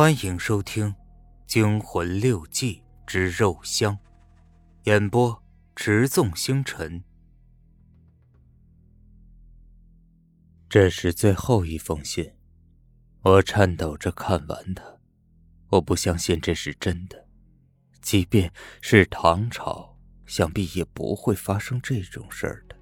[0.00, 0.86] 欢迎收听
[1.46, 3.94] 《惊魂六记之肉香》，
[4.84, 5.42] 演播：
[5.76, 7.04] 持纵星辰。
[10.70, 12.32] 这是最后一封信，
[13.20, 14.82] 我颤抖着看完它。
[15.68, 17.28] 我不相信这是真的，
[18.00, 22.76] 即便是唐朝，想必也不会发生这种事儿的。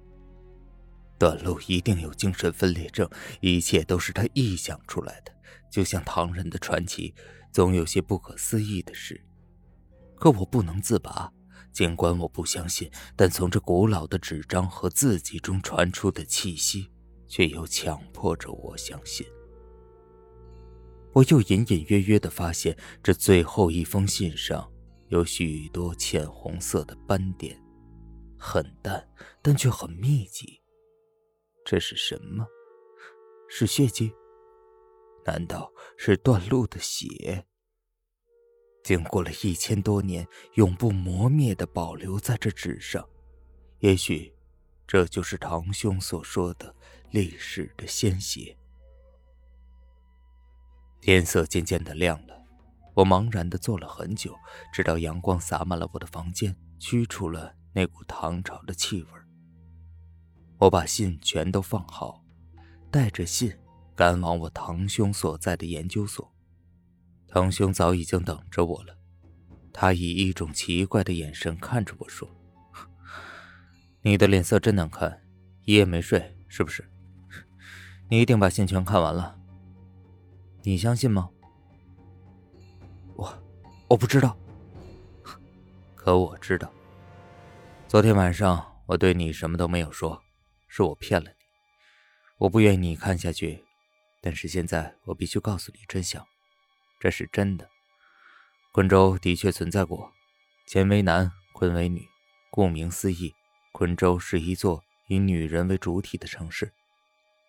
[1.17, 3.09] 段路一定有精神分裂症，
[3.41, 5.33] 一切都是他臆想出来的。
[5.71, 7.13] 就像唐人的传奇，
[7.51, 9.23] 总有些不可思议的事。
[10.15, 11.31] 可我不能自拔，
[11.71, 16.91] 尽管我不相信，但从这古老的纸张和字迹中传出的气息，
[17.27, 19.25] 却又强迫着我相信。
[21.13, 24.71] 我又隐隐约约的发现，这最后一封信上
[25.07, 27.59] 有许多浅红色的斑点，
[28.37, 29.07] 很淡，
[29.41, 30.61] 但却很密集。
[31.65, 32.45] 这是什么？
[33.49, 34.11] 是血迹？
[35.25, 37.45] 难道是段路的血？
[38.83, 43.07] 经过了一千多年，永不磨灭的保留在这纸上。
[43.79, 44.33] 也许，
[44.87, 46.73] 这就是堂兄所说的
[47.11, 48.57] 历史的鲜血。
[51.01, 52.43] 天色渐渐的亮了，
[52.95, 54.35] 我茫然的坐了很久，
[54.73, 59.09] 直到阳光洒满了我的房间，驱除了那股唐朝的气味。
[60.57, 62.23] 我把信全都放好，
[62.89, 63.53] 带着信。
[63.99, 66.33] 赶往我堂兄所在的研究所，
[67.27, 68.97] 堂兄早已经等着我了。
[69.73, 72.25] 他以一种奇怪的眼神看着我说
[74.01, 75.21] ：“你的脸色真难看，
[75.65, 76.89] 一夜没睡是不是？
[78.07, 79.37] 你一定把信全看完了。
[80.63, 81.29] 你相信吗？”
[83.17, 83.43] 我
[83.89, 84.37] 我不知道，
[85.93, 86.71] 可我知道。
[87.89, 90.23] 昨天晚上我对你什么都没有说，
[90.69, 91.35] 是我骗了你。
[92.37, 93.65] 我不愿你看下去。
[94.21, 96.25] 但是现在我必须告诉你真相，
[96.99, 97.69] 这是真的。
[98.71, 100.13] 昆州的确存在过，
[100.67, 102.07] 乾为男，坤为女，
[102.51, 103.33] 顾名思义，
[103.71, 106.73] 昆州是一座以女人为主体的城市。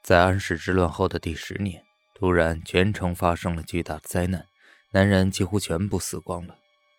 [0.03, 1.85] 在安史之乱后的第十年，
[2.15, 4.47] 突然全城发生了巨大的灾难，
[4.93, 6.57] 男人几乎全部死光了。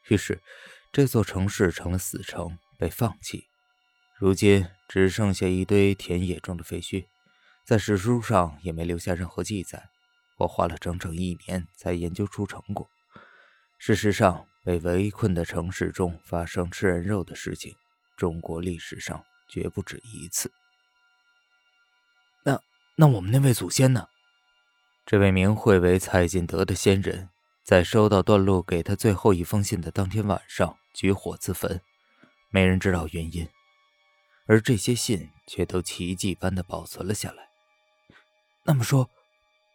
[0.09, 0.41] 于是，
[0.91, 3.47] 这座城市成了死城，被放弃。
[4.19, 7.07] 如今只剩下一堆田野中的废墟。
[7.71, 9.87] 在史书上也没留下任何记载，
[10.39, 12.85] 我花了整整一年才研究出成果。
[13.77, 17.73] 事实上，被围困的城市中发生吃人肉的事情，
[18.17, 20.51] 中国历史上绝不止一次。
[22.43, 22.59] 那
[22.97, 24.05] 那我们那位祖先呢？
[25.05, 27.29] 这位名讳为蔡进德的仙人，
[27.63, 31.79] 在收到段路给他最后一封信的当天晚上举火自焚，
[32.49, 33.47] 没人知道原因，
[34.45, 37.50] 而这些信却都奇迹般的保存了下来。
[38.63, 39.09] 那么说，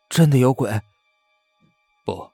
[0.08, 0.80] 真的有鬼？
[2.04, 2.30] 不，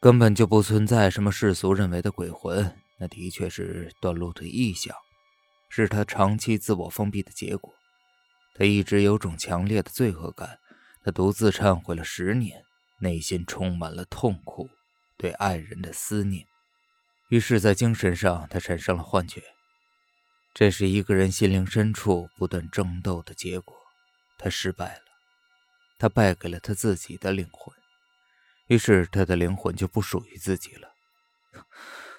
[0.00, 2.74] 根本就不存在什么世俗认为的鬼魂。
[2.98, 4.96] 那的确是段路的臆想，
[5.68, 7.70] 是他长期自我封闭的结果。
[8.54, 10.58] 他一直有种强烈的罪恶感，
[11.04, 12.62] 他独自忏悔了十年，
[13.00, 14.70] 内心充满了痛苦，
[15.18, 16.46] 对爱人的思念。
[17.28, 19.42] 于是，在精神上，他产生了幻觉。
[20.54, 23.76] 这是一个人心灵深处不断争斗的结果。
[24.38, 25.05] 他失败了。
[25.98, 27.74] 他败给了他自己的灵魂，
[28.66, 30.92] 于是他的灵魂就不属于自己了。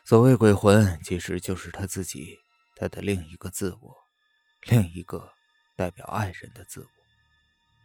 [0.03, 2.39] 所谓鬼魂，其实就是他自己，
[2.75, 3.95] 他的另一个自我，
[4.63, 5.33] 另一个
[5.75, 6.89] 代表爱人的自我。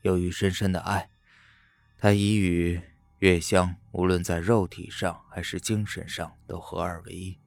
[0.02, 1.10] 由于深深的爱，
[1.98, 2.80] 他已与
[3.18, 7.38] 月香无论在肉体上还是精神上都合二为一，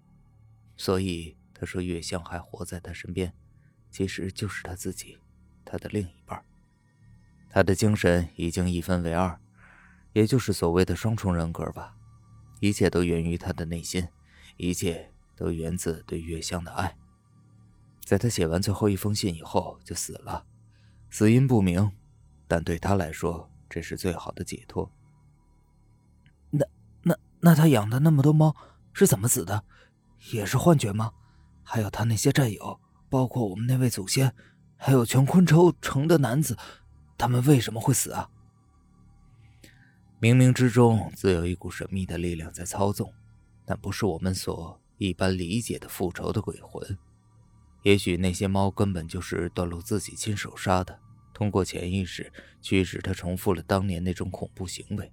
[0.77, 3.33] 所以他说月香还活在他身边，
[3.89, 5.17] 其实就是他自己，
[5.65, 6.45] 他的另一半。
[7.55, 9.39] 他的精神已经一分为二，
[10.11, 11.95] 也就是所谓的双重人格吧。
[12.59, 14.05] 一切都源于他的内心，
[14.57, 16.97] 一切都源自对月香的爱。
[18.03, 20.45] 在他写完最后一封信以后就死了，
[21.09, 21.89] 死因不明，
[22.45, 24.91] 但对他来说这是最好的解脱。
[26.49, 26.65] 那
[27.03, 28.53] 那那他养的那么多猫
[28.91, 29.63] 是怎么死的？
[30.33, 31.13] 也是幻觉吗？
[31.63, 34.35] 还有他那些战友，包括我们那位祖先，
[34.75, 36.57] 还有全昆州城的男子。
[37.17, 38.29] 他们为什么会死啊？
[40.21, 43.13] 冥冥之中自有一股神秘的力量在操纵，
[43.65, 46.97] 但不是我们所一般理解的复仇的鬼魂。
[47.83, 50.99] 也许那些猫根本就是段路自己亲手杀的，
[51.33, 52.31] 通过潜意识
[52.61, 55.11] 驱使他重复了当年那种恐怖行为。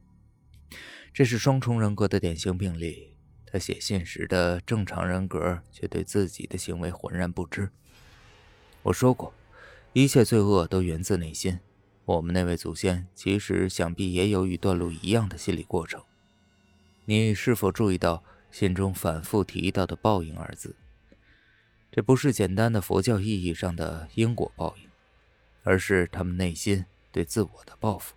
[1.13, 3.17] 这是双重人格的典型病例。
[3.45, 7.71] 他写信时的正常人格却对自己的行为浑然不知。
[8.85, 9.35] 我说过，
[9.93, 11.61] 一切罪恶都源自内心。
[12.05, 16.03] 我们那位祖先其实想必也有与段路一样的心理过程。
[17.05, 20.75] 你是否注意到信中反复提到的“报应”二字？
[21.91, 24.89] 这不是简单的佛教意义上的因果报应，
[25.63, 28.15] 而是他们内心对自我的报复。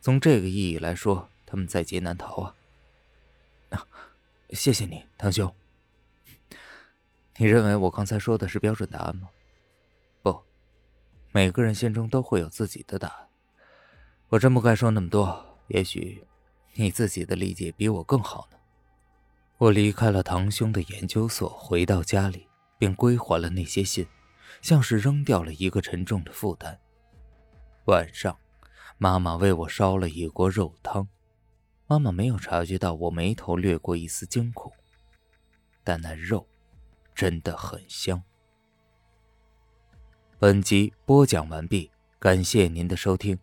[0.00, 3.86] 从这个意义来说，他们在劫难逃啊！
[4.50, 5.52] 谢谢你，堂兄。
[7.38, 9.28] 你认为我刚才说的是标准答案吗？
[11.36, 13.28] 每个人心中都会有自己的答案。
[14.28, 16.26] 我真不该说那么多，也许
[16.72, 18.56] 你自己的理解比我更好呢。
[19.58, 22.48] 我离开了堂兄的研究所，回到家里，
[22.78, 24.06] 并归还了那些信，
[24.62, 26.80] 像是扔掉了一个沉重的负担。
[27.84, 28.34] 晚上。
[28.96, 31.06] 妈妈为我烧了一锅肉汤，
[31.86, 34.72] 妈妈没有察觉到我眉头掠过一丝惊恐，
[35.84, 36.48] 但那肉
[37.14, 38.22] 真的很香。
[40.38, 43.38] 本集播讲完毕，感谢您的收听。